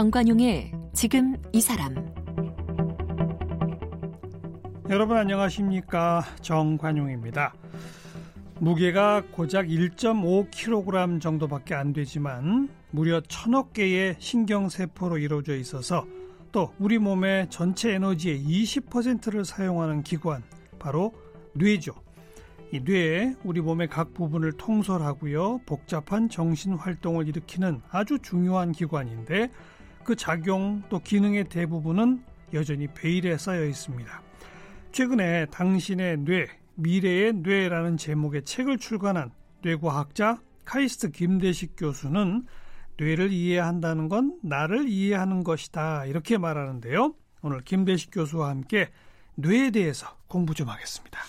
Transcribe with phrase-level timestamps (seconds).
[0.00, 1.94] 정관용의 지금 이 사람
[4.88, 7.52] 여러분 안녕하십니까 정관용입니다.
[8.60, 16.06] 무게가 고작 1.5kg 정도밖에 안 되지만 무려 천억 개의 신경세포로 이루어져 있어서
[16.50, 20.42] 또 우리 몸의 전체 에너지의 20%를 사용하는 기관
[20.78, 21.12] 바로
[21.52, 21.92] 뇌죠.
[22.72, 29.50] 이 뇌에 우리 몸의 각 부분을 통솔하고요 복잡한 정신 활동을 일으키는 아주 중요한 기관인데
[30.04, 34.22] 그 작용 또 기능의 대부분은 여전히 베일에 쌓여 있습니다.
[34.92, 39.30] 최근에 당신의 뇌, 미래의 뇌라는 제목의 책을 출간한
[39.62, 42.46] 뇌과학자 카이스트 김대식 교수는
[42.96, 47.14] 뇌를 이해한다는 건 나를 이해하는 것이다 이렇게 말하는데요.
[47.42, 48.90] 오늘 김대식 교수와 함께
[49.36, 51.20] 뇌에 대해서 공부 좀 하겠습니다.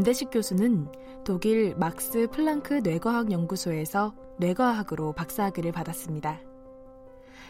[0.00, 0.90] 김대식 교수는
[1.26, 6.40] 독일 막스 플랑크 뇌과학 연구소에서 뇌과학으로 박사학위를 받았습니다.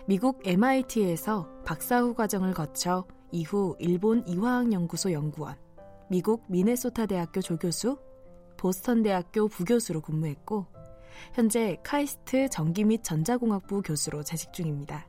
[0.04, 5.54] 미국 MIT에서 박사후 과정을 거쳐 이후 일본 이화학연구소 연구원,
[6.08, 7.96] 미국 미네소타 대학교 조교수,
[8.56, 10.66] 보스턴 대학교 부교수로 근무했고
[11.34, 15.06] 현재 카이스트 전기 및 전자공학부 교수로 재직 중입니다.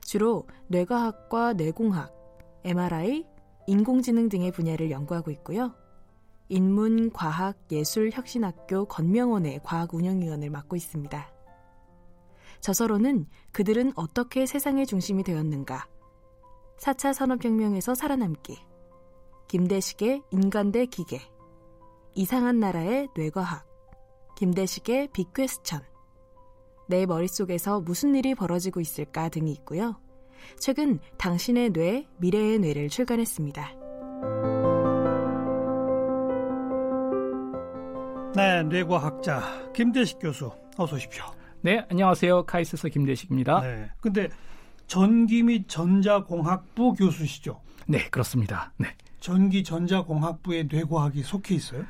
[0.00, 2.12] 주로 뇌과학과 뇌공학,
[2.64, 3.24] MRI,
[3.68, 5.85] 인공지능 등의 분야를 연구하고 있고요.
[6.48, 11.32] 인문과학예술혁신학교 건명원의 과학운영위원을 맡고 있습니다.
[12.60, 15.86] 저서로는 그들은 어떻게 세상의 중심이 되었는가,
[16.78, 18.58] 4차 산업혁명에서 살아남기,
[19.48, 21.20] 김대식의 인간 대 기계,
[22.14, 23.66] 이상한 나라의 뇌과학,
[24.36, 25.82] 김대식의 빅퀘스천,
[26.88, 30.00] 내 머릿속에서 무슨 일이 벌어지고 있을까 등이 있고요.
[30.58, 33.85] 최근 당신의 뇌, 미래의 뇌를 출간했습니다.
[38.36, 41.24] 네, 뇌과학자 김대식 교수 어서 오십시오.
[41.62, 42.44] 네, 안녕하세요.
[42.44, 43.62] 카이스트 김대식입니다.
[43.62, 43.90] 네.
[43.98, 44.28] 근데
[44.86, 47.62] 전기 및 전자공학부 교수시죠?
[47.86, 48.74] 네, 그렇습니다.
[48.76, 48.88] 네.
[49.20, 51.86] 전기 전자공학부에 뇌과학이 속해 있어요?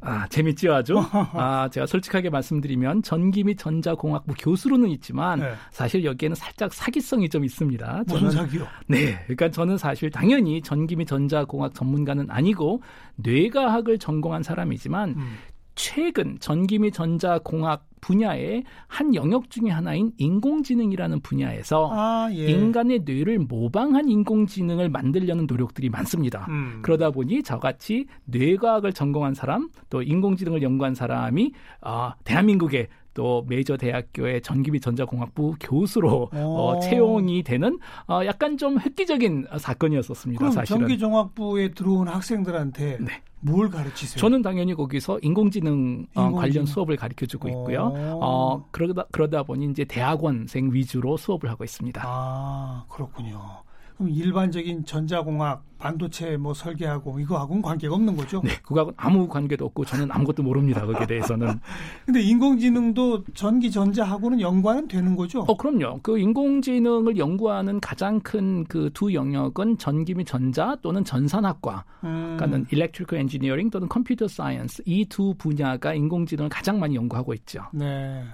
[0.00, 0.98] 아, 재밌죠, 아주?
[1.34, 5.54] 아, 제가 솔직하게 말씀드리면 전기 및 전자공학부 교수로는 있지만 네.
[5.70, 8.04] 사실 여기에는 살짝 사기성이 좀 있습니다.
[8.06, 8.66] 무슨 저는, 사기요?
[8.86, 9.18] 네.
[9.24, 12.82] 그러니까 저는 사실 당연히 전기 및 전자공학 전문가는 아니고
[13.16, 15.36] 뇌과학을 전공한 사람이지만 음.
[15.74, 22.46] 최근 전기 및 전자공학 분야의 한 영역 중의 하나인 인공지능이라는 분야에서 아, 예.
[22.46, 26.46] 인간의 뇌를 모방한 인공지능을 만들려는 노력들이 많습니다.
[26.48, 26.78] 음.
[26.82, 34.42] 그러다 보니 저같이 뇌과학을 전공한 사람 또 인공지능을 연구한 사람이 어, 대한민국의 또 메이저 대학교의
[34.42, 40.38] 전기 및 전자공학부 교수로 어, 채용이 되는 어, 약간 좀 획기적인 사건이었었습니다.
[40.38, 40.80] 그럼 사실은.
[40.80, 43.22] 전기종합부에 들어온 학생들한테 네.
[43.40, 44.20] 뭘 가르치세요?
[44.20, 46.40] 저는 당연히 거기서 인공지능, 어, 인공지능.
[46.40, 47.92] 관련 수업을 가르쳐 주고 있고요.
[48.20, 52.02] 어, 그러다, 그러다 보니 이제 대학원생 위주로 수업을 하고 있습니다.
[52.04, 53.40] 아, 그렇군요.
[53.96, 58.40] 그럼 일반적인 전자공학, 반도체 뭐 설계하고 이거하고는 관계가 없는 거죠?
[58.44, 60.84] 네, 그거하고는 아무 관계도 없고 저는 아무것도 모릅니다.
[60.86, 61.60] 거기에 대해서는.
[62.06, 65.40] 근데 인공지능도 전기 전자하고는 연관은 되는 거죠?
[65.40, 66.00] 어, 그럼요.
[66.02, 72.36] 그 인공지능을 연구하는 가장 큰 그 두 영역은 전기 및 전자 또는 전산학과, 음.
[72.36, 77.62] 그러니까는 electrical engineering 또는 computer science 이두 분야가 인공지능을 가장 많이 연구하고 있죠.
[77.72, 78.24] 네.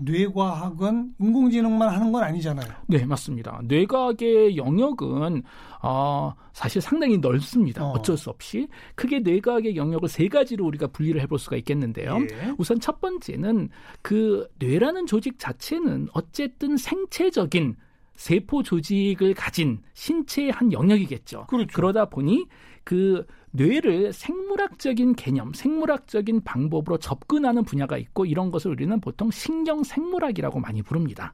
[0.00, 2.72] 뇌과학은 인공지능만 하는 건 아니잖아요.
[2.86, 3.60] 네, 맞습니다.
[3.64, 5.42] 뇌과학의 영역은
[5.82, 7.84] 어, 사실 상당히 넓습니다.
[7.84, 8.02] 어.
[8.02, 12.18] 쩔수 없이 크게 뇌과학의 영역을 세 가지로 우리가 분리를 해볼 수가 있겠는데요.
[12.20, 12.54] 예.
[12.58, 13.68] 우선 첫 번째는
[14.02, 17.76] 그 뇌라는 조직 자체는 어쨌든 생체적인
[18.20, 21.46] 세포 조직을 가진 신체의 한 영역이겠죠.
[21.46, 21.72] 그렇죠.
[21.72, 22.46] 그러다 보니
[22.84, 30.60] 그 뇌를 생물학적인 개념, 생물학적인 방법으로 접근하는 분야가 있고 이런 것을 우리는 보통 신경 생물학이라고
[30.60, 31.32] 많이 부릅니다.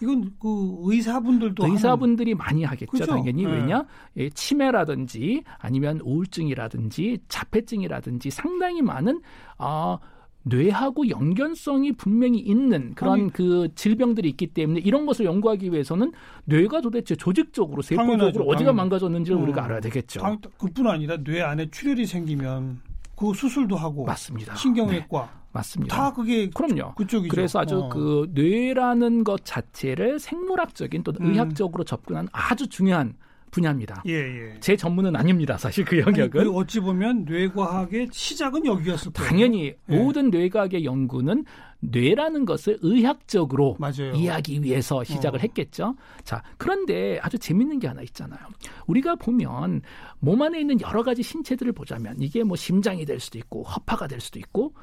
[0.00, 2.38] 이건 그 의사분들도 의사분들이 하는...
[2.38, 3.12] 많이 하겠죠 그렇죠?
[3.12, 3.52] 당연히 네.
[3.52, 3.84] 왜냐
[4.16, 9.20] 예, 치매라든지 아니면 우울증이라든지 자폐증이라든지 상당히 많은
[9.58, 9.98] 아
[10.44, 16.12] 뇌하고 연결성이 분명히 있는 그런 아니, 그 질병들이 있기 때문에 이런 것을 연구하기 위해서는
[16.44, 20.20] 뇌가 도대체 조직적으로 세포적으로 어디가 당연 망가졌는지를 음, 우리가 알아야 되겠죠.
[20.20, 22.80] 당, 그뿐 아니라 뇌 안에 출혈이 생기면
[23.16, 24.54] 그 수술도 하고 맞습니다.
[24.56, 25.44] 신경외과 네.
[25.52, 25.96] 맞습니다.
[25.96, 26.94] 다 그게 그럼요.
[26.94, 27.30] 그쪽이죠.
[27.30, 27.88] 그래서 아주 어.
[27.88, 31.30] 그 뇌라는 것 자체를 생물학적인 또 음.
[31.30, 33.14] 의학적으로 접근한 아주 중요한
[33.54, 34.02] 분야입니다.
[34.06, 34.54] 예, 예.
[34.60, 35.56] 제 전문은 아닙니다.
[35.56, 36.40] 사실 그 영역은.
[36.40, 39.28] 아니, 어찌 보면 뇌과학의 시작은 여기였을 거예요.
[39.28, 39.96] 당연히 예.
[39.96, 41.44] 모든 뇌과학의 연구는
[41.78, 44.12] 뇌라는 것을 의학적으로 맞아요.
[44.14, 45.42] 이해하기 위해서 시작을 어.
[45.42, 45.94] 했겠죠.
[46.24, 48.40] 자, 그런데 아주 재밌는 게 하나 있잖아요.
[48.86, 49.82] 우리가 보면
[50.18, 54.20] 몸 안에 있는 여러 가지 신체들을 보자면 이게 뭐 심장이 될 수도 있고 허파가 될
[54.20, 54.74] 수도 있고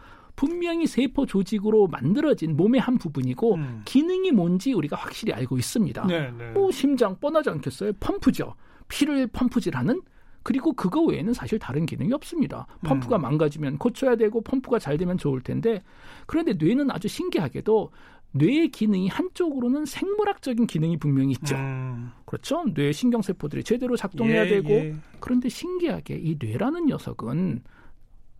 [0.41, 3.81] 분명히 세포 조직으로 만들어진 몸의 한 부분이고 음.
[3.85, 6.07] 기능이 뭔지 우리가 확실히 알고 있습니다.
[6.07, 6.49] 네, 네.
[6.49, 7.93] 뭐 심장 뻔하지 않겠어요?
[7.99, 8.55] 펌프죠.
[8.87, 10.01] 피를 펌프질하는
[10.41, 12.65] 그리고 그거 외에는 사실 다른 기능이 없습니다.
[12.81, 13.21] 펌프가 음.
[13.21, 15.83] 망가지면 고쳐야 되고 펌프가 잘 되면 좋을 텐데
[16.25, 17.91] 그런데 뇌는 아주 신기하게도
[18.31, 21.55] 뇌의 기능이 한쪽으로는 생물학적인 기능이 분명히 있죠.
[21.55, 22.13] 음.
[22.25, 22.63] 그렇죠?
[22.73, 24.95] 뇌 신경세포들이 제대로 작동해야 예, 되고 예.
[25.19, 27.61] 그런데 신기하게 이 뇌라는 녀석은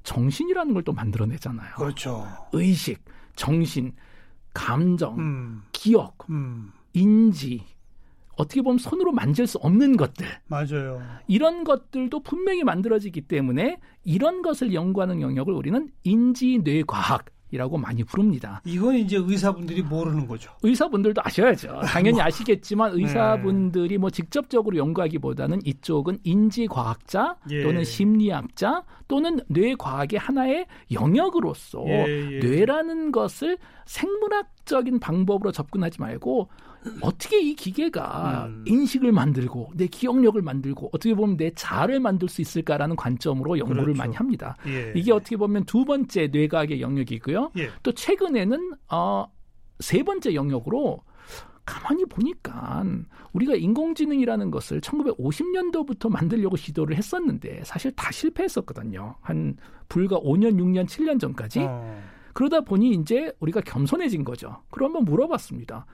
[0.04, 1.76] 정신이라는 걸 또 만들어내잖아요.
[1.76, 2.28] 그렇죠.
[2.54, 3.04] 의식,
[3.36, 3.94] 정신,
[4.54, 5.64] 감정, 음.
[5.72, 6.72] 기억, 음.
[6.94, 7.64] 인지
[8.36, 11.02] 어떻게 보면 손으로 만질 수 없는 것들 맞아요.
[11.28, 18.62] 이런 것들도 분명히 만들어지기 때문에 이런 것을 연구하는 영역을 우리는 인지뇌과학 이라고 많이 부릅니다.
[18.66, 20.52] 이건 이제 의사분들이 모르는 거죠.
[20.64, 21.82] 의사분들도 아셔야죠.
[21.86, 22.24] 당연히 뭐.
[22.24, 27.64] 아시겠지만 의사분들이 뭐 직접적으로 연구하기보다는 이쪽은 인지과학자 예.
[27.64, 32.40] 또는 심리학자 또는 뇌과학의 하나의 영역으로서 예, 예.
[32.40, 36.50] 뇌라는 것을 생물학적인 방법으로 접근하지 말고
[37.02, 38.64] 어떻게 이 기계가 음.
[38.68, 43.98] 인식을 만들고 내 기억력을 만들고 어떻게 보면 내 자아를 만들 수 있을까라는 관점으로 연구를 그렇죠.
[43.98, 44.58] 많이 합니다.
[44.68, 44.94] 예.
[44.96, 47.52] 이게 어떻게 보면 두 번째 뇌과학의 영역이고요.
[47.58, 47.70] 예.
[47.84, 49.26] 또 최근에는 어,
[49.80, 51.04] 세 번째 영역으로
[51.66, 52.84] 가만히 보니까
[53.34, 59.16] 우리가 인공지능이라는 것을 1950년도부터 만들려고 시도를 했었는데 사실 다 실패했었거든요.
[59.22, 59.56] 한
[59.88, 61.60] 불과 5년, 6년, 7년 전까지.
[61.62, 62.02] 어.
[62.34, 64.62] 그러다 보니 이제 우리가 겸손해진 거죠.
[64.70, 65.86] 그럼 한번 물어봤습니다.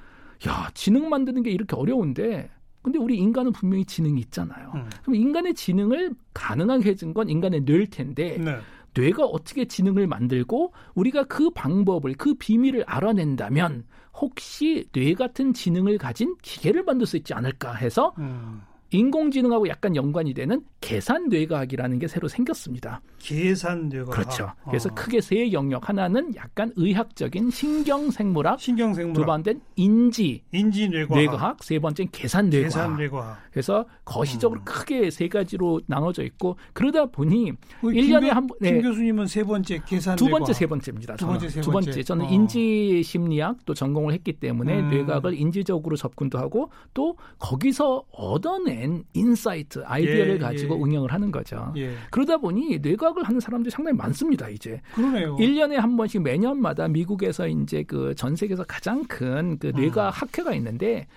[0.48, 2.50] 야, 지능 만드는 게 이렇게 어려운데
[2.82, 4.72] 근데 우리 인간은 분명히 지능이 있잖아요.
[4.76, 4.90] 음.
[5.02, 8.60] 그럼 인간의 지능을 가능하게 해준 건 인간의 뇌일 텐데 네.
[8.94, 16.36] 뇌가 어떻게 지능을 만들고 우리가 그 방법을 그 비밀을 알아낸다면 혹시 뇌 같은 지능을 가진
[16.42, 18.62] 기계를 만들 수 있지 않을까 해서 음.
[18.92, 23.02] 인공지능하고 약간 연관이 되는 계산 뇌과학이라는 게 새로 생겼습니다.
[23.20, 24.12] 계산 뇌과학.
[24.12, 24.52] 그렇죠.
[24.66, 24.96] 그래서 어.
[24.96, 31.18] 크게 세 영역 하나는 약간 의학적인 신경 생물학, 신경 생물학, 두 번째는 인지 인지 뇌과학,
[31.20, 32.68] 뇌과학, 세 번째는 계산 뇌과학.
[32.70, 33.38] 계산 뇌과학.
[33.52, 34.66] 그래서 거시적으로 음.
[34.66, 37.52] 크게 세 가지로 나눠져 있고 그러다 보니
[37.82, 38.82] 우리 일김 1년에 교- 한 번, 김 네.
[38.82, 41.16] 교수님은 세 번째 계산 두 번째, 세 번째입니다.
[41.18, 41.26] 두.
[41.28, 41.90] 번째, 세두 번째.
[41.92, 42.04] 번째.
[42.04, 42.30] 저는 어.
[42.30, 44.90] 인지 심리학 또 전공을 했기 때문에 음.
[44.90, 50.84] 뇌과학을 인지적으로 접근도 하고 또 거기서 얻어 낸 insight, 아이디어를 예, 가지고 예.
[50.84, 51.74] 응용을 하는 거죠.
[51.78, 54.80] 예, 그러다 보니 뇌과학을 하는 사람들이 상당히 많습니다, 이제.
[54.94, 55.36] 그러네요.
[55.38, 60.22] 1년에 한 번씩 매년마다 미국에서 이제 그 전 세계에서 가장 큰 그 뇌과학 음.
[60.22, 61.08] 학회가 있는데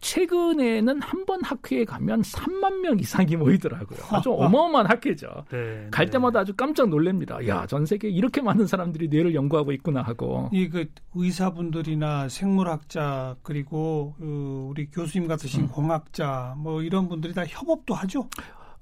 [0.00, 3.98] 최근에는 한 번 학회에 가면 3만 명 이상이 모이더라고요.
[4.10, 5.44] 아주 어마어마한 학회죠.
[5.50, 6.10] 네, 갈 네.
[6.12, 7.46] 때마다 아주 깜짝 놀랍니다.
[7.48, 10.48] 야, 전 세계에 이렇게 많은 사람들이 뇌를 연구하고 있구나 하고.
[10.52, 15.68] 이 그 의사분들이나 생물학자 그리고 그 우리 교수님 같으신 음.
[15.68, 18.28] 공학자 뭐 이런 분들이 다 협업도 하죠.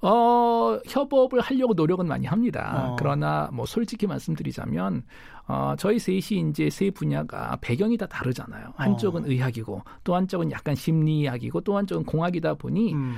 [0.01, 2.91] 어, 협업을 하려고 노력은 많이 합니다.
[2.91, 2.95] 어.
[2.97, 5.03] 그러나 뭐 솔직히 말씀드리자면
[5.47, 8.73] 어, 저희 셋이 이제 세 분야가 배경이 다 다르잖아요.
[8.75, 9.27] 한쪽은 어.
[9.27, 13.15] 의학이고 또 한쪽은 약간 심리학이고 또 한쪽은 공학이다 보니 음.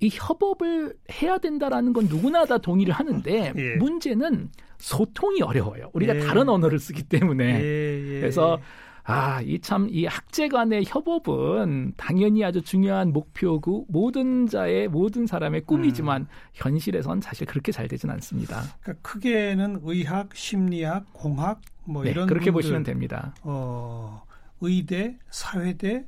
[0.00, 3.76] 이 협업을 해야 된다라는 건 누구나 다 동의를 하는데 예.
[3.76, 5.90] 문제는 소통이 어려워요.
[5.94, 6.20] 우리가 예.
[6.20, 7.44] 다른 언어를 쓰기 때문에.
[7.44, 8.20] 예, 예.
[8.20, 8.58] 그래서
[9.08, 16.26] 아, 이참이 학제 간의 협업은 당연히 아주 중요한 목표고 모든 자의 모든 사람의 꿈이지만 음.
[16.54, 18.62] 현실에선 사실 그렇게 잘 되진 않습니다.
[18.82, 23.32] 그러니까 크게는 의학, 심리학, 공학 뭐 네, 이런 그렇게 분들, 보시면 됩니다.
[23.42, 24.22] 어,
[24.60, 26.04] 의대, 사회대,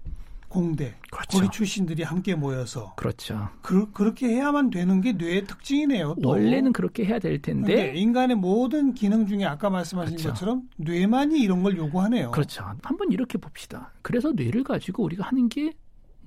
[0.48, 1.38] 공대 그렇죠.
[1.38, 3.48] 거기 출신들이 함께 모여서 그렇죠.
[3.62, 6.16] 그, 렇게 해야만 되는 게 뇌의 특징이네요.
[6.22, 6.30] 또.
[6.30, 10.30] 원래는 그렇게 해야 될 텐데 인간의 모든 기능 중에 아까 말씀하신 그렇죠.
[10.30, 12.30] 것처럼 뇌만이 이런 걸 요구하네요.
[12.30, 12.64] 그렇죠.
[12.82, 13.92] 한번 이렇게 봅시다.
[14.02, 15.72] 그래서 뇌를 가지고 우리가 하는 게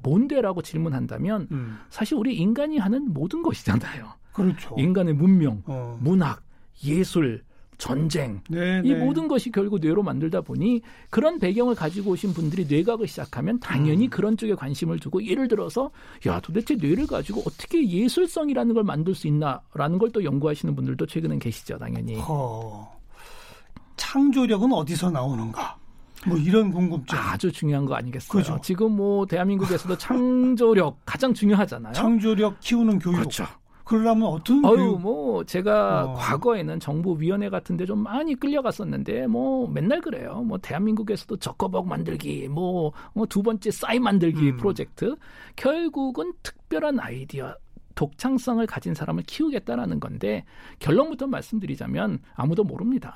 [0.04, 4.14] 뭔데라고 질문한다면 음, 사실 우리 인간이 하는 모든 것이잖아요.
[4.34, 4.76] 그렇죠.
[4.78, 5.98] 인간의 문명, 어.
[6.02, 6.44] 문학,
[6.84, 7.44] 예술,
[7.82, 9.00] 전쟁 네, 이 네.
[9.04, 14.10] 모든 것이 결국 뇌로 만들다 보니 그런 배경을 가지고 오신 분들이 뇌과학을 시작하면 당연히 음.
[14.12, 15.90] 그런 쪽에 관심을 두고 예를 들어서
[16.28, 21.40] 야 도대체 뇌를 가지고 어떻게 예술성이라는 걸 만들 수 있나라는 걸 또 연구하시는 분들도 최근엔
[21.40, 22.86] 계시죠 당연히 허,
[23.96, 25.78] 창조력은 어디서 나오는가?
[26.28, 27.18] 뭐 이런 궁금증.
[27.18, 28.30] 아주 중요한 거 아니겠어요?
[28.32, 28.60] 그죠.
[28.62, 31.94] 지금 뭐 대한민국에서도 창조력 가장 중요하잖아요.
[31.94, 33.16] 창조력 키우는 교육.
[33.16, 33.46] 그렇죠.
[33.84, 35.02] 그러려면 어떤 교육?
[35.02, 36.14] 뭐 제가 어.
[36.14, 40.44] 과거에는 정부위원회 같은데 좀 많이 끌려갔었는데 뭐 맨날 그래요.
[40.46, 42.92] 뭐 대한민국에서도 적거복 만들기, 뭐
[43.30, 44.58] 두 번째 싸이 만들기 음.
[44.58, 45.16] 프로젝트.
[45.56, 47.56] 결국은 특별한 아이디어.
[47.94, 50.46] 독창성을 가진 사람을 키우겠다라는 건데
[50.80, 53.16] 결론부터 말씀드리자면 아무도 모릅니다.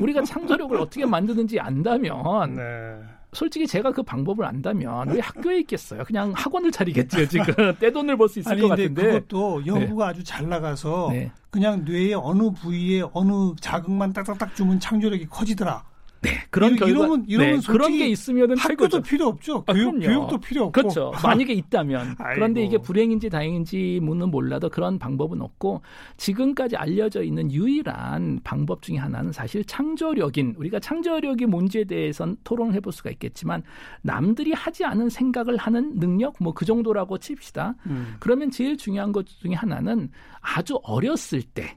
[0.00, 3.00] 우리가 창조력을 어떻게 만드는지 안다면 네.
[3.32, 6.04] 솔직히 제가 그 방법을 안다면 왜 학교에 있겠어요?
[6.04, 7.44] 그냥 학원을 차리겠죠 지금
[7.80, 9.20] 떼돈을 벌 수 있을 아니 것 같은데.
[9.20, 11.32] 그것도 연구가 아주 잘 나가서 네.
[11.50, 15.82] 그냥 뇌의 어느 부위에 어느 자극만 딱딱딱 주면 창조력이 커지더라.
[16.22, 19.02] 네, 그런 이- 결과 이러면- 이러면 네, 그런 게 있으면은 학교도.
[19.02, 19.64] 필요 없죠.
[19.66, 19.98] 아, 교육.
[19.98, 20.72] 교육도 필요 없고.
[20.72, 21.12] 그렇죠.
[21.22, 22.14] 만약에 있다면.
[22.18, 22.34] 아이고.
[22.36, 25.82] 그런데 이게 불행인지 다행인지는 몰라도 그런 방법은 없고
[26.16, 32.92] 지금까지 알려져 있는 유일한 방법 중에 하나는 사실 창조력인 우리가 창조력의 문제에 대해선 토론을 해볼
[32.92, 33.64] 수가 있겠지만
[34.02, 37.74] 남들이 하지 않은 생각을 하는 능력 뭐 그 정도라고 칩시다.
[37.86, 38.14] 음.
[38.20, 40.08] 그러면 제일 중요한 것 중에 하나는
[40.40, 41.76] 아주 어렸을 때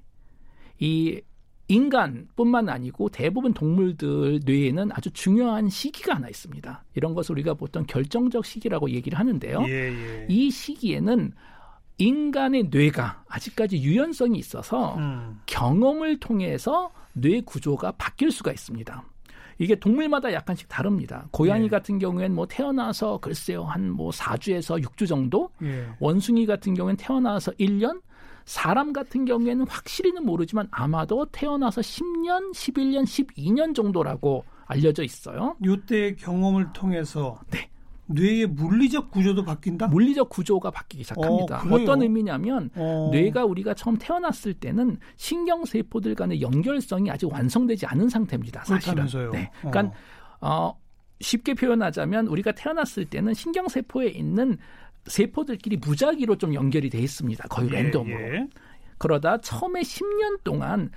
[0.79, 1.19] 이
[1.67, 6.83] 인간뿐만 아니고 대부분 동물들 뇌에는 아주 중요한 시기가 하나 있습니다.
[6.95, 9.63] 이런 것을 우리가 보통 결정적 시기라고 얘기를 하는데요.
[9.67, 10.27] 예, 예.
[10.29, 11.31] 이 시기에는
[11.97, 15.39] 인간의 뇌가 아직까지 유연성이 있어서 음.
[15.45, 19.03] 경험을 통해서 뇌 구조가 바뀔 수가 있습니다.
[19.57, 21.27] 이게 동물마다 약간씩 다릅니다.
[21.31, 21.69] 고양이 네.
[21.69, 25.87] 같은 경우에는 뭐 태어나서 글쎄요 한 뭐 4주에서 6주 정도 예.
[25.99, 28.01] 원숭이 같은 경우에는 태어나서 1년,
[28.45, 35.55] 사람 같은 경우에는 확실히는 모르지만 아마도 태어나서 10년, 11년, 12년 정도라고 알려져 있어요.
[35.63, 37.69] 요때의 경험을 통해서 네.
[38.07, 39.87] 뇌의 물리적 구조도 바뀐다?
[39.87, 41.57] 물리적 구조가 바뀌기 시작합니다.
[41.57, 41.73] 어?
[41.73, 43.09] 어떤 의미냐면 어.
[43.11, 48.63] 뇌가 우리가 처음 태어났을 때는 신경 세포들 간의 연결성이 아직 완성되지 않은 상태입니다.
[48.63, 48.79] 사실은.
[48.79, 49.31] 그렇다면서요.
[49.31, 49.51] 네.
[49.63, 49.71] 어.
[49.71, 49.95] 그러니까
[50.39, 50.77] 어,
[51.19, 54.57] 쉽게 표현하자면 우리가 태어났을 때는 신경 세포에 있는
[55.05, 57.47] 세포들끼리 무작위로 좀 연결이 돼 있습니다.
[57.47, 58.19] 거의 예, 랜덤으로.
[58.19, 58.47] 예.
[58.97, 60.89] 그러다 처음에 10년 동안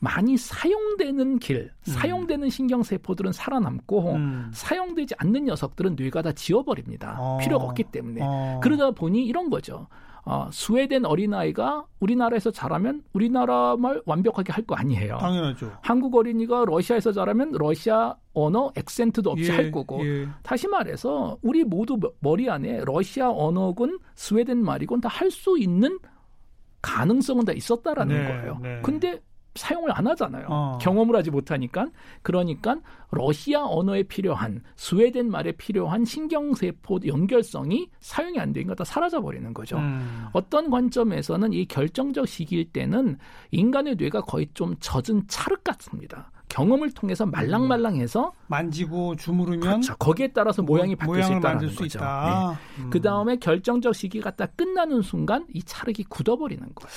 [0.00, 4.50] 많이 사용되는 길, 사용되는 신경세포들은 살아남고 음.
[4.52, 7.16] 사용되지 않는 녀석들은 뇌가 다 지워버립니다.
[7.18, 7.38] 어.
[7.38, 8.20] 필요가 없기 때문에.
[8.22, 8.60] 어.
[8.62, 9.88] 그러다 보니 이런 거죠.
[10.30, 15.16] 어, 스웨덴 어린아이가 우리나라에서 자라면 우리나라 말 완벽하게 할 거 아니에요.
[15.16, 15.72] 당연하죠.
[15.80, 20.28] 한국 어린이가 러시아에서 자라면 러시아 언어 액센트도 없이 예, 할 거고 예.
[20.42, 25.98] 다시 말해서 우리 모두 머- 머리 안에 러시아 언어군 스웨덴 말이군 다 할 수 있는
[26.82, 28.58] 가능성은 다 있었다라는 네, 거예요.
[28.62, 28.80] 네.
[28.82, 29.20] 근데
[29.54, 30.46] 사용을 안 하잖아요.
[30.48, 30.78] 어.
[30.80, 31.88] 경험을 하지 못하니까.
[32.22, 32.76] 그러니까
[33.10, 39.78] 러시아 언어에 필요한 스웨덴 말에 필요한 신경세포 연결성이 사용이 안 되니까 다 사라져 버리는 거죠.
[39.78, 40.26] 음.
[40.32, 43.18] 어떤 관점에서는 이 결정적 시기일 때는
[43.50, 46.30] 인간의 뇌가 거의 좀 젖은 찰흙 같습니다.
[46.48, 49.94] 경험을 통해서 말랑말랑해서 만지고 주무르면 그렇죠.
[49.96, 51.98] 거기에 따라서 모양이 바뀔 수 있다는 수 거죠.
[51.98, 52.56] 있다.
[52.78, 52.82] 네.
[52.84, 52.90] 음.
[52.90, 56.90] 그 다음에 결정적 시기가 딱 끝나는 순간 이 찰흙이 굳어버리는 거예요.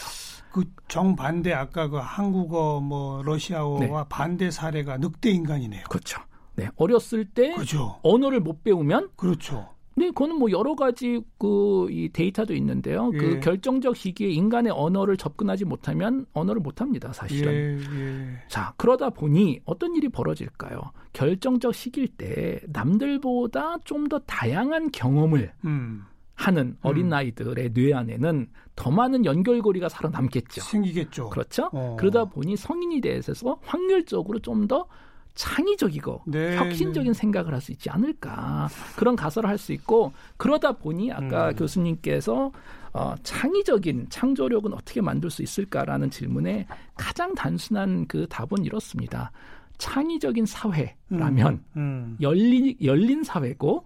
[0.51, 5.83] 그 정반대 아까 그 한국어 뭐 러시아어와 반대 사례가 늑대 인간이네요.
[5.89, 6.21] 그렇죠.
[6.55, 7.97] 네, 어렸을 때 그죠.
[8.03, 9.69] 언어를 못 배우면 그렇죠.
[9.95, 13.11] 네, 그거는 뭐 여러 가지 그 이 데이터도 있는데요.
[13.13, 13.17] 예.
[13.17, 17.53] 그 결정적 시기에 인간의 언어를 접근하지 못하면 언어를 못 합니다, 사실은.
[17.53, 18.43] 예, 예.
[18.47, 20.79] 자, 그러다 보니 어떤 일이 벌어질까요?
[21.13, 26.03] 결정적 시기일 때 남들보다 좀 더 다양한 경험을 음.
[26.41, 30.61] 하는 어린 아이들의 뇌 안에는 더 많은 연결고리가 살아남겠죠.
[30.61, 31.29] 생기겠죠.
[31.29, 31.69] 그렇죠?
[31.71, 31.95] 어.
[31.99, 34.87] 그러다 보니 성인이 돼서 확률적으로 좀 더
[35.35, 41.11] 창의적이고 네, 혁신적인 생각을 할 수 있지 않을까 그런 가설을 할 수 있고 그러다 보니
[41.11, 41.55] 아까 음.
[41.55, 42.51] 교수님께서
[42.93, 49.31] 어, 창의적인 창조력은 어떻게 만들 수 있을까라는 질문에 가장 단순한 그 답은 이렇습니다.
[49.77, 52.17] 창의적인 사회라면 음.
[52.21, 53.85] 열린 열린 사회고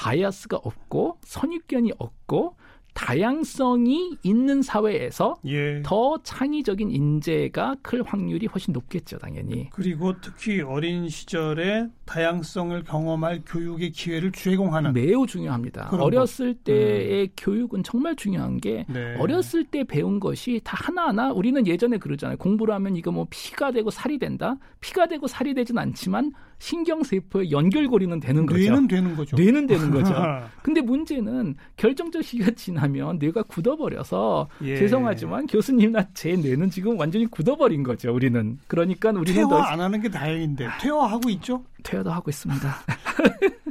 [0.00, 2.56] 바이아스가 없고 선입견이 없고
[2.94, 5.82] 다양성이 있는 사회에서 예.
[5.82, 9.68] 더 창의적인 인재가 클 확률이 훨씬 높겠죠, 당연히.
[9.70, 15.90] 그리고 특히 어린 시절에 다양성을 경험할 교육의 기회를 제공하는 매우 중요합니다.
[15.92, 19.14] 어렸을 때의 교육은 정말 중요한 게 네.
[19.16, 22.36] 어렸을 때 배운 것이 다 하나하나 우리는 예전에 그러잖아요.
[22.38, 24.56] 공부를 하면 이거 뭐 피가 되고 살이 된다.
[24.80, 28.60] 피가 되고 살이 되진 않지만 신경 세포의 연결고리는 되는 거죠.
[28.60, 29.36] 뇌는 되는 거죠.
[29.36, 30.14] 뇌는 되는 거죠.
[30.62, 34.76] 근데 문제는 결정적 시기가 지나면 뇌가 굳어버려서 예.
[34.76, 38.12] 죄송하지만 교수님나 제 뇌는 지금 완전히 굳어버린 거죠.
[38.12, 41.64] 우리는 그러니까 우리는 더 퇴화 안 하는 게 다행인데 퇴화하고 있죠.
[41.82, 42.74] 퇴화도 하고 있습니다.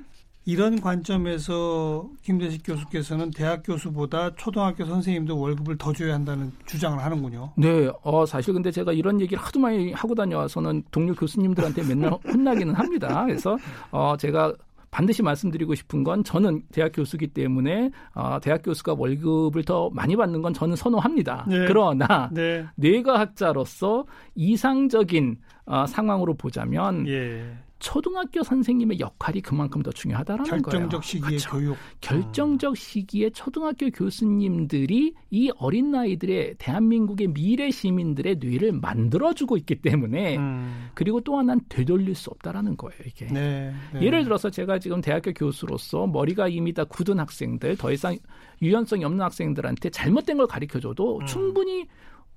[0.49, 7.51] 이런 관점에서 김대식 교수께서는 대학 교수보다 초등학교 선생님도 월급을 더 줘야 한다는 주장을 하는군요.
[7.55, 12.73] 네, 어, 사실 근데 제가 이런 얘기를 하도 많이 하고 다녀와서는 동료 교수님들한테 맨날 혼나기는
[12.73, 13.25] 합니다.
[13.25, 13.57] 그래서
[13.91, 14.51] 어, 제가
[14.89, 20.41] 반드시 말씀드리고 싶은 건 저는 대학 교수기 때문에 어, 대학 교수가 월급을 더 많이 받는
[20.41, 21.45] 건 저는 선호합니다.
[21.47, 21.65] 네.
[21.67, 22.65] 그러나 네.
[22.75, 25.37] 뇌과학자로서 이상적인
[25.67, 27.55] 어, 상황으로 보자면 예.
[27.79, 30.89] 초등학교 선생님의 역할이 그만큼 더 중요하다라는 결정적 거예요.
[30.89, 31.49] 결정적 시기의 그렇죠.
[31.51, 31.77] 교육.
[32.01, 40.89] 결정적 시기에 초등학교 교수님들이 이 어린 나이들의 대한민국의 미래 시민들의 뇌를 만들어주고 있기 때문에 음.
[40.93, 42.99] 그리고 또 하나는 되돌릴 수 없다라는 거예요.
[43.05, 44.01] 이게 네, 네.
[44.01, 48.17] 예를 들어서 제가 지금 대학교 교수로서 머리가 이미 다 굳은 학생들, 더 이상
[48.61, 51.25] 유연성이 없는 학생들한테 잘못된 걸 가르쳐줘도 음.
[51.25, 51.87] 충분히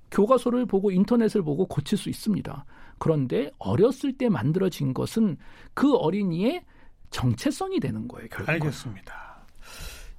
[0.09, 2.65] 교과서를 보고 인터넷을 보고 고칠 수 있습니다.
[2.97, 5.37] 그런데 어렸을 때 만들어진 것은
[5.73, 6.63] 그 어린이의
[7.09, 8.27] 정체성이 되는 거예요.
[8.29, 8.49] 결국.
[8.49, 9.45] 알겠습니다.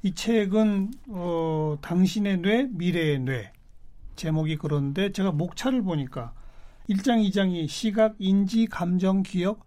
[0.02, 3.52] 이 책은 어, 당신의 뇌, 미래의 뇌
[4.16, 6.32] 제목이 그런데 제가 목차를 보니까
[6.88, 9.64] 1장, 2장이 시각, 인지, 감정, 기억,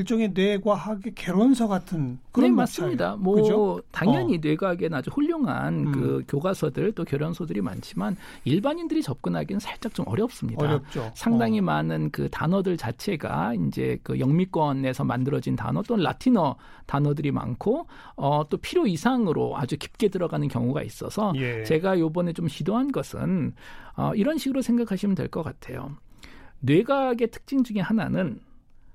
[0.00, 3.16] 일종의 뇌과학의 개론서 같은 그런 네, 맞습니다.
[3.16, 3.82] 뭐 그죠?
[3.92, 4.38] 당연히 어.
[4.40, 5.92] 뇌과학에는 아주 훌륭한 음.
[5.92, 10.64] 그 교과서들 또 결론서들이 많지만 일반인들이 접근하기는 살짝 좀 어렵습니다.
[10.64, 11.10] 어렵죠.
[11.14, 11.62] 상당히 어.
[11.62, 18.56] 많은 그 단어들 자체가 이제 그 영미권에서 만들어진 단어 또는 라틴어 단어들이 많고 어, 또
[18.56, 21.62] 필요 이상으로 아주 깊게 들어가는 경우가 있어서 예.
[21.64, 23.52] 제가 요번에 좀 시도한 것은
[23.96, 25.94] 어, 이런 식으로 생각하시면 될 것 같아요.
[26.60, 28.40] 뇌과학의 특징 중에 하나는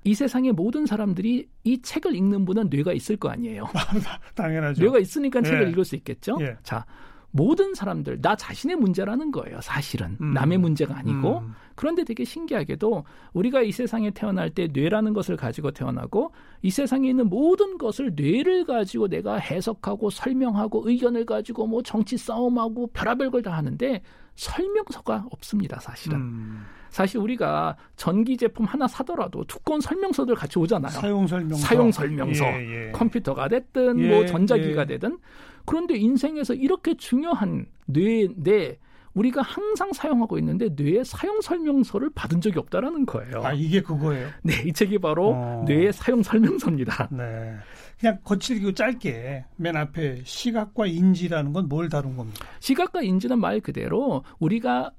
[0.05, 3.65] 이 세상의 모든 사람들이 이 책을 읽는 분은 뇌가 있을 거 아니에요.
[4.35, 4.83] 당연하죠.
[4.83, 5.43] 뇌가 있으니까 예.
[5.43, 6.37] 책을 읽을 수 있겠죠.
[6.41, 6.55] 예.
[6.61, 6.85] 자,
[7.31, 9.59] 모든 사람들 나 자신의 문제라는 거예요.
[9.61, 10.33] 사실은 음.
[10.33, 11.53] 남의 문제가 아니고 음.
[11.75, 16.31] 그런데 되게 신기하게도 우리가 이 세상에 태어날 때 뇌라는 것을 가지고 태어나고
[16.61, 22.87] 이 세상에 있는 모든 것을 뇌를 가지고 내가 해석하고 설명하고 의견을 가지고 뭐 정치 싸움하고
[22.93, 24.01] 별의별 걸 다 하는데
[24.35, 25.79] 설명서가 없습니다.
[25.79, 26.17] 사실은.
[26.19, 26.61] 음.
[26.95, 30.91] 사실 우리가 전기 제품 하나 사더라도 두꺼운 설명서들 같이 오잖아요.
[30.93, 31.57] 사용 설명서.
[31.67, 32.45] 사용 설명서.
[32.45, 32.91] 예, 예.
[32.93, 34.85] 컴퓨터가 됐든 예, 뭐 전자기가 예.
[34.85, 35.17] 되든
[35.65, 38.77] 그런데 인생에서 이렇게 중요한 뇌, 뇌
[39.13, 43.43] 우리가 항상 사용하고 있는데 뇌의 사용 설명서를 받은 적이 없다라는 거예요.
[43.43, 44.29] 아 이게 그거예요?
[44.43, 45.65] 네, 이 책이 바로 어.
[45.67, 47.09] 뇌의 사용 설명서입니다.
[47.11, 47.55] 네,
[47.99, 52.45] 그냥 거칠고 짧게 맨 앞에 시각과 인지라는 건 뭘 다룬 겁니까?
[52.61, 54.91] 시각과 인지는 말 그대로 우리가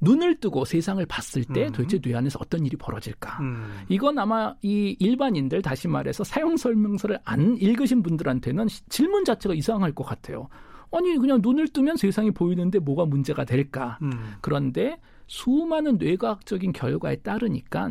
[0.00, 1.72] 눈을 뜨고 세상을 봤을 때 음.
[1.72, 3.38] 도대체 뇌 안에서 어떤 일이 벌어질까?
[3.40, 3.82] 음.
[3.88, 10.04] 이건 아마 이 일반인들 다시 말해서 사용 설명서를 안 읽으신 분들한테는 질문 자체가 이상할 것
[10.04, 10.48] 같아요.
[10.92, 13.98] 아니 그냥 눈을 뜨면 세상이 보이는데 뭐가 문제가 될까?
[14.02, 14.34] 음.
[14.40, 17.90] 그런데 수많은 뇌과학적인 결과에 따르니까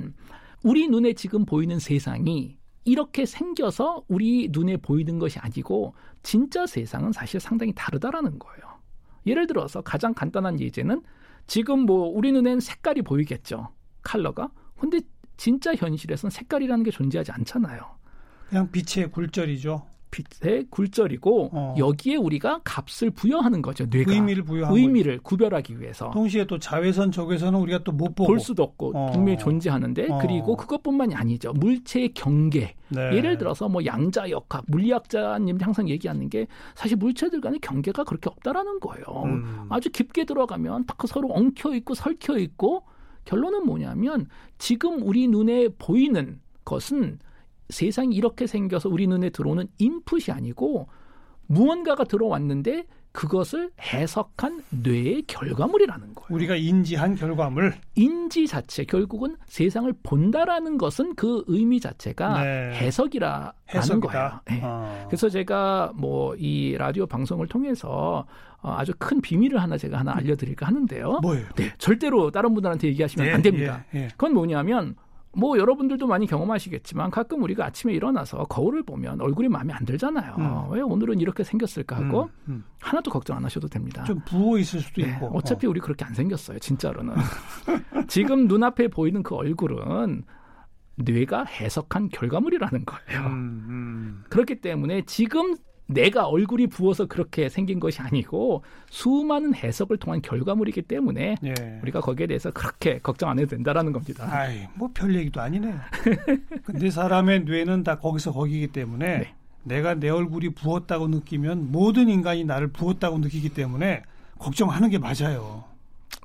[0.63, 7.39] 우리 눈에 지금 보이는 세상이 이렇게 생겨서 우리 눈에 보이는 것이 아니고 진짜 세상은 사실
[7.39, 8.79] 상당히 다르다라는 거예요.
[9.25, 11.01] 예를 들어서 가장 간단한 예제는
[11.49, 13.69] 지금 뭐 우리 눈엔 색깔이 보이겠죠.
[14.03, 14.51] 컬러가.
[14.79, 15.01] 근데
[15.35, 17.81] 진짜 현실에서는 색깔이라는 게 존재하지 않잖아요.
[18.47, 19.83] 그냥 빛의 굴절이죠.
[20.11, 21.75] 빛의 굴절이고 어.
[21.77, 23.85] 여기에 우리가 값을 부여하는 거죠.
[23.89, 25.23] 뇌가 의미를 부여하는 의미를 거죠.
[25.23, 26.09] 구별하기 위해서.
[26.11, 29.11] 동시에 또 자외선 적외선은 우리가 또 못 보고 볼 수도 없고 어.
[29.11, 30.19] 분명히 존재하는데 어.
[30.21, 31.53] 그리고 그것뿐만이 아니죠.
[31.53, 32.75] 물체의 경계.
[32.89, 33.15] 네.
[33.15, 38.79] 예를 들어서 뭐 양자 역학 물리학자님이 항상 얘기하는 게 사실 물체들 간의 경계가 그렇게 없다라는
[38.79, 39.05] 거예요.
[39.25, 39.65] 음.
[39.69, 42.83] 아주 깊게 들어가면 딱 서로 엉켜 있고 설켜 있고
[43.25, 44.25] 결론은 뭐냐면
[44.57, 47.19] 지금 우리 눈에 보이는 것은
[47.69, 50.87] 세상이 이렇게 생겨서 우리 눈에 들어오는 인풋이 아니고
[51.47, 56.27] 무언가가 들어왔는데 그것을 해석한 뇌의 결과물이라는 거예요.
[56.29, 57.73] 우리가 인지한 결과물.
[57.95, 62.71] 인지 자체 결국은 세상을 본다라는 것은 그 의미 자체가 네.
[62.75, 64.07] 해석이라는 해석이다.
[64.11, 64.39] 거예요.
[64.45, 64.61] 네.
[64.63, 65.05] 어.
[65.07, 68.27] 그래서 제가 뭐 이 라디오 방송을 통해서
[68.61, 71.19] 어, 아주 큰 비밀을 하나 제가 하나 알려드릴까 하는데요.
[71.23, 71.47] 뭐예요?
[71.55, 73.85] 네, 절대로 다른 분들한테 얘기하시면 예, 안 됩니다.
[73.95, 74.07] 예, 예.
[74.09, 74.95] 그건 뭐냐면
[75.31, 80.35] 뭐 여러분들도 많이 경험하시겠지만 가끔 우리가 아침에 일어나서 거울을 보면 얼굴이 마음에 안 들잖아요.
[80.37, 80.73] 음.
[80.73, 82.63] 왜 오늘은 이렇게 생겼을까 하고 음, 음.
[82.81, 84.03] 하나도 걱정 안 하셔도 됩니다.
[84.05, 85.27] 좀 부어 있을 수도 네, 있고.
[85.33, 85.69] 어차피 어.
[85.69, 86.57] 우리 그렇게 안 생겼어요.
[86.59, 87.13] 진짜로는.
[88.07, 90.23] 지금 눈앞에 보이는 그 얼굴은
[90.95, 93.27] 뇌가 해석한 결과물이라는 거예요.
[93.27, 94.23] 음, 음.
[94.29, 95.55] 그렇기 때문에 지금
[95.89, 101.53] 내가 얼굴이 부어서 그렇게 생긴 것이 아니고 수많은 해석을 통한 결과물이기 때문에 예.
[101.81, 104.27] 우리가 거기에 대해서 그렇게 걱정 안 해도 된다라는 겁니다.
[104.31, 105.79] 아이, 뭐 별 얘기도 아니네요.
[106.63, 109.33] 근데 사람의 뇌는 다 거기서 거기기 때문에 네.
[109.63, 114.03] 내가 내 얼굴이 부었다고 느끼면 모든 인간이 나를 부었다고 느끼기 때문에
[114.37, 115.63] 걱정하는 게 맞아요.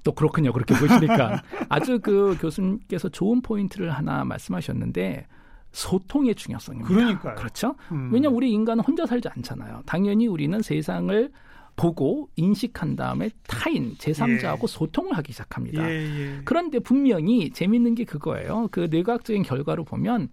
[0.02, 0.52] 또 그렇군요.
[0.52, 5.26] 그렇게 보시니까 아주 그 교수님께서 좋은 포인트를 하나 말씀하셨는데
[5.74, 6.88] 소통의 중요성입니다.
[6.94, 7.34] 그러니까요.
[7.34, 7.74] 그렇죠?
[7.92, 8.10] 음.
[8.12, 9.82] 왜냐하면 우리 인간은 혼자 살지 않잖아요.
[9.84, 11.30] 당연히 우리는 세상을
[11.76, 14.66] 보고 인식한 다음에 타인 제3자하고 예.
[14.68, 15.82] 소통을 하기 시작합니다.
[15.90, 16.40] 예, 예.
[16.44, 18.68] 그런데 분명히 재밌는 게 그거예요.
[18.70, 20.28] 그 뇌과학적인 결과로 보면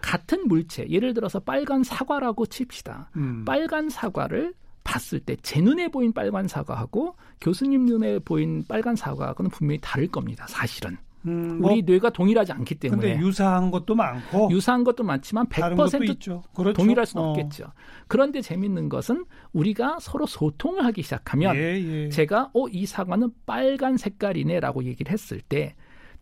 [0.00, 3.10] 같은 물체, 예를 들어서 빨간 사과라고 칩시다.
[3.16, 3.44] 음.
[3.44, 4.54] 빨간 사과를
[4.84, 10.46] 봤을 때 제 눈에 보인 빨간 사과하고 교수님 눈에 보인 빨간 사과하고는 분명히 다를 겁니다.
[10.48, 10.96] 사실은.
[11.26, 13.14] 음, 우리 뭐, 뇌가 동일하지 않기 때문에.
[13.14, 14.48] 근데 유사한 것도 많고.
[14.50, 16.42] 유사한 것도 많지만 100% 그렇죠.
[16.74, 17.30] 동일할 수는 어.
[17.30, 17.66] 없겠죠.
[18.08, 22.08] 그런데 재밌는 것은 우리가 서로 소통을 하기 시작하면 예, 예.
[22.08, 25.74] 제가 어, 이 사과는 빨간 색깔이네라고 얘기를 했을 때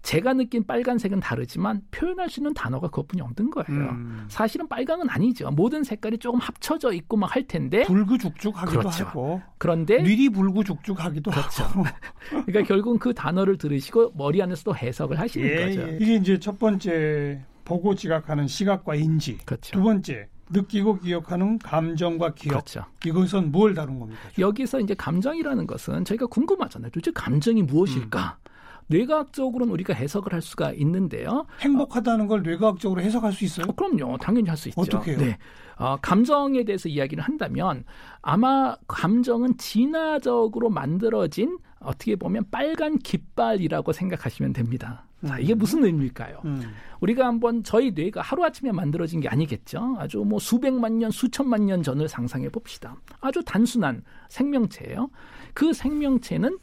[0.05, 3.91] 제가 느낀 빨간색은 다르지만 표현할 수 있는 단어가 그것뿐이 없는 거예요.
[3.91, 4.25] 음.
[4.29, 5.51] 사실은 빨강은 아니죠.
[5.51, 9.05] 모든 색깔이 조금 합쳐져 있고 막 할 텐데 불구죽죽하기도 그렇죠.
[9.07, 11.65] 하고 그런데 뉘리 불구죽죽하기도 그렇죠.
[11.65, 11.83] 하고
[12.47, 15.81] 그러니까 결국은 그 단어를 들으시고 머리 안에서도 해석을 하시는 예, 거죠.
[15.89, 15.99] 예.
[16.01, 19.39] 이게 이제 첫 번째 보고 지각하는 시각과 인지.
[19.45, 19.73] 그렇죠.
[19.73, 22.53] 두 번째 느끼고 기억하는 감정과 기억.
[22.53, 22.85] 그렇죠.
[23.05, 24.21] 이것은 뭘 다룬 겁니까?
[24.39, 26.91] 여기서 이제 감정이라는 것은 저희가 궁금하잖아요.
[26.93, 28.39] 도대체 감정이 무엇일까?
[28.39, 28.44] 음.
[28.89, 31.47] 뇌과학적으로는 우리가 해석을 할 수가 있는데요.
[31.61, 33.67] 행복하다는 걸 뇌과학적으로 해석할 수 있어요?
[33.69, 34.19] 어, 그럼요.
[34.19, 34.81] 당연히 할 수 있죠.
[34.81, 35.19] 어떻게요?
[35.19, 35.37] 네.
[35.77, 37.85] 어, 감정에 대해서 이야기를 한다면
[38.23, 45.05] 아마 감정은 진화적으로 만들어진 어떻게 보면 빨간 깃발이라고 생각하시면 됩니다.
[45.27, 45.59] 자, 이게 음.
[45.59, 46.43] 무슨 의미일까요?
[46.45, 46.63] 음.
[47.01, 49.97] 우리가 한번 저희 뇌가 하루아침에 만들어진 게 아니겠죠.
[49.99, 52.97] 아주 뭐 수백만 년, 수천만 년 전을 상상해 봅시다.
[53.21, 55.09] 아주 단순한 생명체예요.
[55.55, 56.59] 그 생명체는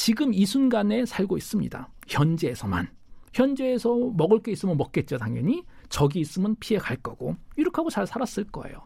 [0.00, 1.86] 지금 이 순간에 살고 있습니다.
[2.08, 2.88] 현재에서만.
[3.34, 5.62] 현재에서 먹을 게 있으면 먹겠죠, 당연히.
[5.90, 7.36] 적이 있으면 피해 갈 거고.
[7.58, 8.78] 이렇게 하고 잘 살았을 거예요.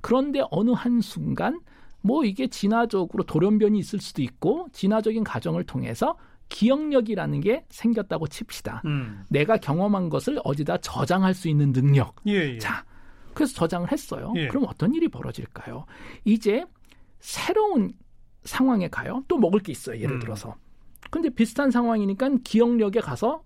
[0.00, 1.60] 그런데 어느 한순간
[2.00, 6.16] 뭐 이게 진화적으로 돌연변이 있을 수도 있고 진화적인 과정을 통해서
[6.48, 8.82] 기억력이라는 게 생겼다고 칩시다.
[8.86, 9.24] 음.
[9.28, 12.16] 내가 경험한 것을 어디다 저장할 수 있는 능력.
[12.26, 12.58] 예, 예.
[12.58, 12.84] 자,
[13.34, 14.32] 그래서 저장을 했어요.
[14.34, 14.48] 예.
[14.48, 15.86] 그럼 어떤 일이 벌어질까요?
[16.24, 16.64] 이제
[17.20, 17.92] 새로운
[18.46, 19.22] 상황에 가요.
[19.28, 20.00] 또 먹을 게 있어요.
[20.00, 20.20] 예를 음.
[20.20, 20.54] 들어서.
[21.10, 23.42] 근데 비슷한 상황이니까 기억력에 가서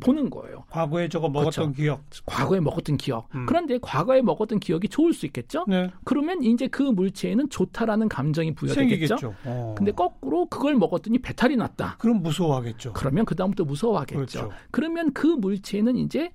[0.00, 0.64] 보는 거예요.
[0.70, 1.82] 과거에 저거 먹었던 그렇죠.
[1.82, 2.04] 기억.
[2.24, 3.28] 과거에 먹었던 기억.
[3.34, 3.44] 음.
[3.46, 5.64] 그런데 과거에 먹었던 기억이 좋을 수 있겠죠?
[5.68, 5.90] 네.
[6.04, 9.34] 그러면 이제 그 물체에는 좋다라는 감정이 부여되겠죠.
[9.44, 9.74] 어.
[9.76, 11.96] 근데 거꾸로 그걸 먹었더니 배탈이 났다.
[11.98, 12.94] 그럼 무서워하겠죠.
[12.94, 14.16] 그러면 그다음부터 무서워하겠죠.
[14.16, 14.50] 그렇죠.
[14.70, 16.32] 그러면 그 물체에는 이제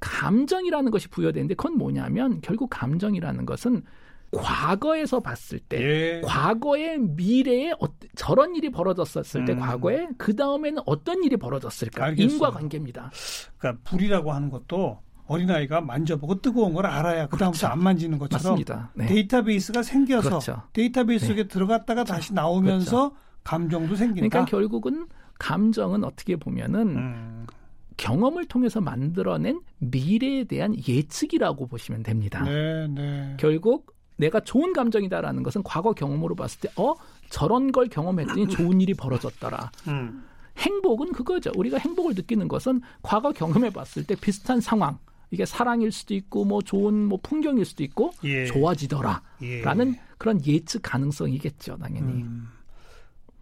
[0.00, 3.82] 감정이라는 것이 부여되는데 그건 뭐냐면 결국 감정이라는 것은
[4.36, 6.20] 과거에서 봤을 때 예.
[6.24, 9.60] 과거의 미래에 어, 저런 일이 벌어졌었을 때 음.
[9.60, 12.34] 과거에 그 다음에는 어떤 일이 벌어졌을까 알겠어요.
[12.34, 13.10] 인과관계입니다.
[13.58, 17.72] 그러니까 불이라고 하는 것도 어린아이가 만져보고 뜨거운 걸 알아야 그 다음부터 그렇죠.
[17.72, 18.58] 안 만지는 것처럼
[18.94, 19.06] 네.
[19.06, 20.62] 데이터베이스가 생겨서 그렇죠.
[20.72, 21.48] 데이터베이스 속에 네.
[21.48, 23.16] 들어갔다가 다시 나오면서 그렇죠.
[23.42, 24.28] 감정도 생긴다.
[24.28, 25.06] 그러니까 결국은
[25.38, 27.46] 감정은 어떻게 보면은 음.
[27.96, 32.42] 경험을 통해서 만들어낸 미래에 대한 예측이라고 보시면 됩니다.
[32.42, 33.36] 네, 네.
[33.38, 36.94] 결국 내가 좋은 감정이다라는 것은 과거 경험으로 봤을 때, 어,
[37.30, 39.70] 저런 걸 경험했더니 좋은 일이 벌어졌더라.
[39.88, 40.24] 음.
[40.58, 41.50] 행복은 그거죠.
[41.56, 44.98] 우리가 행복을 느끼는 것은 과거 경험해 봤을 때 비슷한 상황,
[45.30, 48.46] 이게 사랑일 수도 있고 뭐 좋은 뭐 풍경일 수도 있고 예.
[48.46, 50.00] 좋아지더라라는 예.
[50.16, 52.22] 그런 예측 가능성이겠죠, 당연히.
[52.22, 52.48] 음.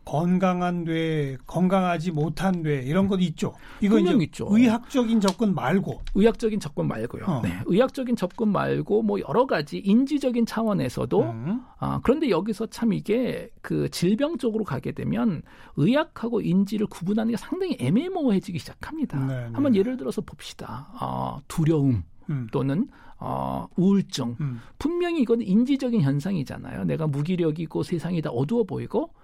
[0.05, 3.55] 건강한 뇌, 건강하지 못한 뇌 이런 것 있죠.
[3.81, 4.47] 이건 이제 있죠.
[4.51, 7.25] 의학적인 접근 말고 의학적인 접근 말고요.
[7.27, 7.41] 어.
[7.43, 11.61] 네, 의학적인 접근 말고 뭐 여러 가지 인지적인 차원에서도 음.
[11.79, 15.43] 아, 그런데 여기서 참 이게 그 질병 쪽으로 가게 되면
[15.77, 19.19] 의학하고 인지를 구분하는 게 상당히 애매모호해지기 시작합니다.
[19.27, 19.51] 네, 네.
[19.53, 20.89] 한번 예를 들어서 봅시다.
[21.01, 22.49] 어, 두려움 음.
[22.51, 22.89] 또는
[23.19, 24.37] 어, 우울증.
[24.41, 24.61] 음.
[24.79, 26.85] 분명히 이건 인지적인 현상이잖아요.
[26.85, 29.15] 내가 무기력이고 세상이 다 어두워 보이고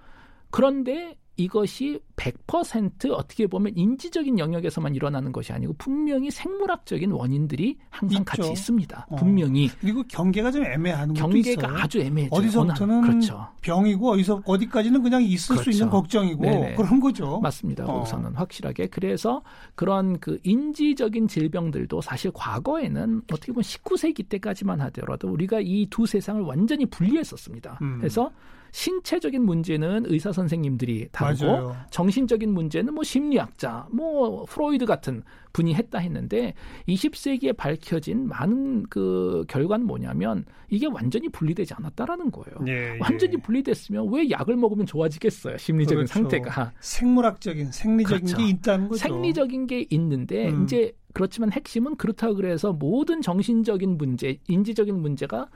[0.51, 8.24] 그런데 이것이 100% 어떻게 보면 인지적인 영역에서만 일어나는 것이 아니고 분명히 생물학적인 원인들이 항상 있죠.
[8.24, 9.07] 같이 있습니다.
[9.09, 9.16] 어.
[9.16, 9.68] 분명히.
[9.81, 11.77] 그리고 경계가 좀 애매한 경계가 있어요.
[11.83, 12.31] 아주 애매해요.
[12.33, 13.46] 어디서부터는 그렇죠.
[13.62, 15.62] 병이고 어디서 어디까지는 그냥 있을 그렇죠.
[15.62, 16.03] 수 있는 그렇죠.
[16.03, 16.74] 걱정이고 네네.
[16.74, 17.38] 그런 거죠.
[17.40, 17.85] 맞습니다.
[17.85, 17.98] 어.
[18.01, 18.88] 거기서는 확실하게.
[18.88, 19.42] 그래서
[19.77, 26.42] 그런 그 인지적인 질병들도 사실 과거에는 어떻게 보면 19세기 때까지만 하더라도 우리가 이 두 세상을
[26.42, 27.79] 완전히 분리했었습니다.
[27.83, 27.96] 음.
[27.98, 28.31] 그래서
[28.72, 31.77] 신체적인 문제는 의사 선생님들이 다 루고 맞아요.
[31.91, 36.55] 정신적인 문제는 뭐 심리학자, 뭐 프로이드 같은 분이 했다 했는데
[36.88, 42.59] 20세기에 밝혀진 많은 그 결과는 뭐냐면 이게 완전히 분리되지 않았다라는 거예요.
[42.69, 42.99] 예, 예.
[43.01, 45.57] 완전히 분리됐으면 왜 약을 먹으면 좋아지겠어요?
[45.57, 46.12] 심리적인 그렇죠.
[46.12, 48.37] 상태가 생물학적인 생리적인 그렇죠.
[48.37, 49.01] 게 있다는 거죠.
[49.01, 50.64] 생리적인 게 있는데 음.
[50.64, 55.49] 이제 그렇지만 핵심은 그렇다고 그래서 모든 정신적인 문제, 인지적인 문제가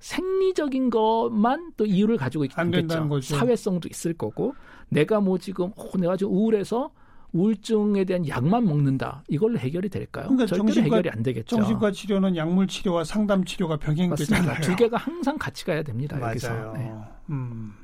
[0.00, 3.20] 생리적인 것만 또 이유를 가지고 있겠죠.
[3.20, 4.54] 사회성도 있을 거고
[4.88, 6.90] 내가 뭐 지금 어, 내가 지금 우울해서
[7.32, 9.22] 우울증에 대한 약만 먹는다.
[9.28, 10.24] 이걸로 해결이 될까요?
[10.28, 11.56] 그러니까 절대로 정신과, 해결이 안 되겠죠.
[11.56, 14.62] 정신과 치료는 약물 치료와 상담 치료가 병행되잖아요.
[14.62, 16.16] 두 개가 항상 같이 가야 됩니다.
[16.16, 16.30] 맞아요.
[16.30, 16.72] 여기서.
[16.72, 16.94] 네.
[17.30, 17.74] 음.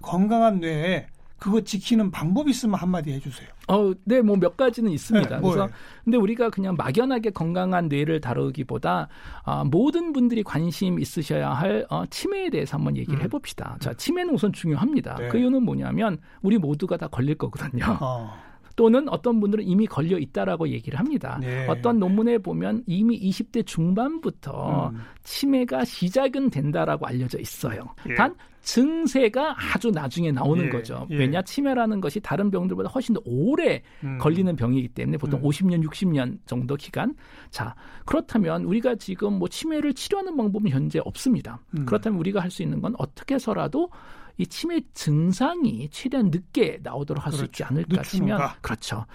[0.00, 1.06] 건강한 뇌에
[1.44, 3.46] 그거 지키는 방법 있으면 한마디 해주세요.
[3.68, 5.28] 어, 네, 뭐 몇 가지는 있습니다.
[5.36, 5.68] 네, 그래서?
[6.02, 9.08] 근데 우리가 그냥 막연하게 건강한 뇌를 다루기보다
[9.44, 13.24] 아, 모든 분들이 관심 있으셔야 할 어, 치매에 대해서 한번 얘기를 음.
[13.24, 13.76] 해봅시다.
[13.78, 15.16] 자, 치매는 우선 중요합니다.
[15.16, 15.28] 네.
[15.28, 17.98] 그 이유는 뭐냐면 우리 모두가 다 걸릴 거거든요.
[18.00, 18.32] 어,
[18.76, 21.38] 또는 어떤 분들은 이미 걸려 있다라고 얘기를 합니다.
[21.40, 21.66] 네.
[21.68, 25.00] 어떤 논문에 보면 이미 20대 중반부터 음.
[25.22, 27.94] 치매가 시작은 된다라고 알려져 있어요.
[28.08, 28.14] 예.
[28.14, 31.06] 단 증세가 아주 나중에 나오는 예, 거죠.
[31.10, 31.16] 예.
[31.18, 34.16] 왜냐 치매라는 것이 다른 병들보다 훨씬 더 오래 음.
[34.18, 35.44] 걸리는 병이기 때문에 보통 음.
[35.44, 37.14] 50년, 60년 정도 기간.
[37.50, 37.74] 자,
[38.06, 41.60] 그렇다면 우리가 지금 뭐 치매를 치료하는 방법은 현재 없습니다.
[41.76, 41.84] 음.
[41.84, 43.90] 그렇다면 우리가 할 수 있는 건 어떻게 해서라도
[44.36, 47.72] 이 치매 증상이 최대한 늦게 나오도록 할수 있지 그렇죠.
[47.74, 48.36] 않을까 늦추는가?
[48.36, 49.06] 치면 그렇죠.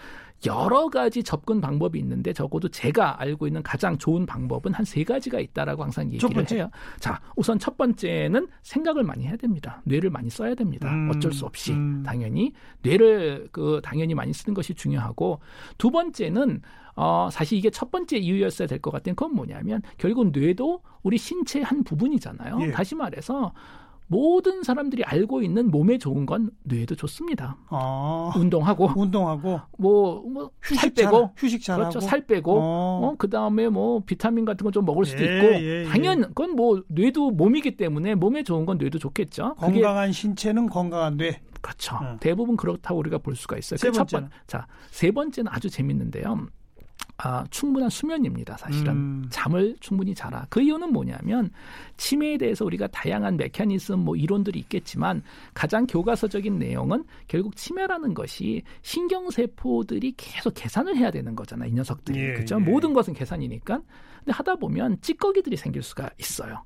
[0.45, 5.37] 여러 가지 접근 방법이 있는데 적어도 제가 알고 있는 가장 좋은 방법은 한 세 가지가
[5.41, 6.55] 있다라고 항상 첫 얘기를 번째.
[6.55, 6.69] 해요.
[7.01, 9.81] 자, 우선 첫 번째는 생각을 많이 해야 됩니다.
[9.83, 10.89] 뇌를 많이 써야 됩니다.
[10.89, 12.01] 음, 어쩔 수 없이 음.
[12.05, 12.53] 당연히
[12.83, 15.41] 뇌를 그 당연히 많이 쓰는 것이 중요하고
[15.77, 16.61] 두 번째는
[16.95, 21.65] 어 사실 이게 첫 번째 이유였어야 될 것 같은 건 뭐냐면 결국 뇌도 우리 신체의
[21.65, 22.59] 한 부분이잖아요.
[22.61, 22.71] 예.
[22.71, 23.53] 다시 말해서
[24.11, 27.57] 모든 사람들이 알고 있는 몸에 좋은 건 뇌도 좋습니다.
[27.69, 31.99] 어, 운동하고 운동하고 뭐뭐살 휴식 빼고 잘, 휴식 잘하고 그렇죠.
[32.07, 32.59] 살 빼고 어.
[33.03, 35.83] 어, 그 다음에 뭐 비타민 같은 거 좀 먹을 수도 예, 있고 예, 예.
[35.85, 39.55] 당연 그건 뭐 뇌도 몸이기 때문에 몸에 좋은 건 뇌도 좋겠죠.
[39.55, 41.39] 건강한 신체는 건강한 뇌.
[41.61, 41.95] 그렇죠.
[41.95, 42.17] 어.
[42.19, 43.77] 대부분 그렇다고 우리가 볼 수가 있어요.
[43.77, 44.07] 세그 첫?
[44.09, 46.47] 번, 자, 세 번째는 아주 재밌는데요.
[47.21, 48.93] 아, 충분한 수면입니다, 사실은.
[48.93, 49.27] 음.
[49.29, 50.45] 잠을 충분히 자라.
[50.49, 51.51] 그 이유는 뭐냐면,
[51.97, 55.21] 치매에 대해서 우리가 다양한 메커니즘, 뭐 이론들이 있겠지만,
[55.53, 62.19] 가장 교과서적인 내용은 결국 치매라는 것이 신경세포들이 계속 계산을 해야 되는 거잖아요, 이 녀석들이.
[62.19, 62.55] 예, 그죠?
[62.55, 62.63] 예.
[62.63, 63.81] 모든 것은 계산이니까.
[64.19, 66.63] 근데 하다 보면 찌꺼기들이 생길 수가 있어요.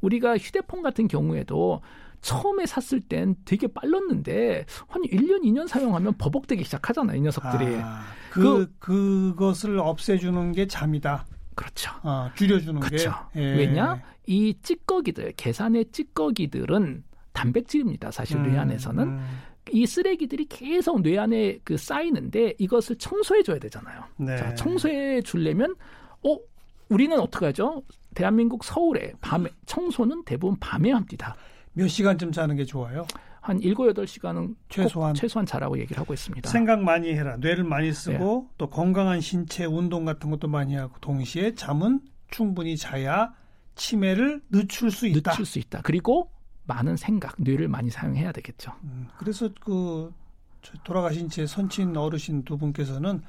[0.00, 1.80] 우리가 휴대폰 같은 경우에도
[2.24, 7.76] 처음에 샀을 땐 되게 빨랐는데 한 1년, 2년 사용하면 버벅대기 시작하잖아요, 이 녀석들이.
[7.82, 11.26] 아, 그, 그, 것을 없애주는 게 잠이다.
[11.54, 11.92] 그렇죠.
[12.02, 13.12] 어, 줄여주는 그렇죠.
[13.34, 13.40] 게.
[13.40, 13.56] 예.
[13.56, 14.00] 왜냐?
[14.26, 18.10] 이 찌꺼기들, 계산의 찌꺼기들은 단백질입니다.
[18.10, 24.02] 사실 뇌 안에서는 음, 이 쓰레기들이 계속 뇌 안에 그 쌓이는데 이것을 청소해 줘야 되잖아요.
[24.16, 24.36] 네.
[24.38, 25.74] 자, 청소해 주려면
[26.22, 26.38] 어
[26.88, 27.82] 우리는 어떻게 하죠?
[28.14, 31.36] 대한민국 서울에 밤에 청소는 대부분 밤에 합니다.
[31.74, 33.06] 몇 시간쯤 자는 게 좋아요?
[33.40, 35.14] 한 7, 8시간은 최소한.
[35.14, 36.48] 최소한 자라고 얘기를 하고 있습니다.
[36.48, 37.36] 생각 많이 해라.
[37.36, 38.54] 뇌를 많이 쓰고 네.
[38.56, 43.34] 또 건강한 신체 운동 같은 것도 많이 하고 동시에 잠은 충분히 자야
[43.74, 45.32] 치매를 늦출 수 있다.
[45.32, 45.80] 늦출 수 있다.
[45.82, 46.30] 그리고
[46.66, 48.72] 많은 생각, 뇌를 많이 사용해야 되겠죠.
[48.84, 50.10] 음, 그래서 그
[50.62, 53.20] 저- 돌아가신 제 선친 어르신 두 분께서는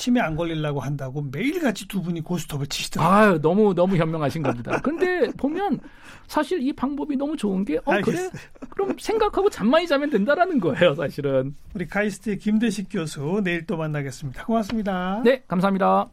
[0.00, 3.14] 치매 안 걸리려고 한다고 매일같이 두 분이 고스톱을 치시더라고요.
[3.14, 4.80] 아유, 너무 너무 현명하신 겁니다.
[4.80, 5.78] 근데 보면
[6.26, 7.96] 사실 이 방법이 너무 좋은 게어 그래?
[7.96, 8.30] 알겠어요.
[8.70, 11.54] 그럼 생각하고 잠만이 자면 된다라는 거예요, 사실은.
[11.74, 14.46] 우리 카이스트의 김대식 교수 내일 또 만나겠습니다.
[14.46, 15.20] 고맙습니다.
[15.22, 16.08] 네, 감사합니다.